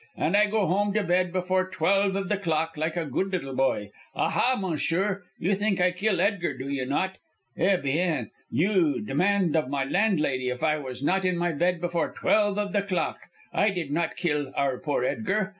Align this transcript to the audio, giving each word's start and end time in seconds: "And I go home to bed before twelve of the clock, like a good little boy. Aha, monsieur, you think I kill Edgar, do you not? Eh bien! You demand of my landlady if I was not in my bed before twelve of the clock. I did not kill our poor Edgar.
"And 0.17 0.35
I 0.35 0.47
go 0.47 0.65
home 0.65 0.93
to 0.95 1.03
bed 1.03 1.31
before 1.31 1.69
twelve 1.69 2.15
of 2.15 2.27
the 2.27 2.37
clock, 2.37 2.75
like 2.75 2.97
a 2.97 3.05
good 3.05 3.31
little 3.31 3.53
boy. 3.55 3.91
Aha, 4.15 4.57
monsieur, 4.59 5.21
you 5.37 5.53
think 5.53 5.79
I 5.79 5.91
kill 5.91 6.19
Edgar, 6.19 6.57
do 6.57 6.67
you 6.69 6.87
not? 6.87 7.19
Eh 7.55 7.75
bien! 7.75 8.31
You 8.49 8.99
demand 8.99 9.55
of 9.55 9.69
my 9.69 9.83
landlady 9.83 10.49
if 10.49 10.63
I 10.63 10.79
was 10.79 11.03
not 11.03 11.23
in 11.23 11.37
my 11.37 11.51
bed 11.51 11.79
before 11.79 12.11
twelve 12.13 12.57
of 12.57 12.73
the 12.73 12.81
clock. 12.81 13.19
I 13.53 13.69
did 13.69 13.91
not 13.91 14.17
kill 14.17 14.51
our 14.55 14.79
poor 14.79 15.03
Edgar. 15.03 15.49